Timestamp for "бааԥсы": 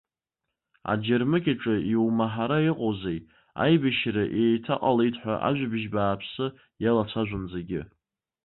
5.93-6.45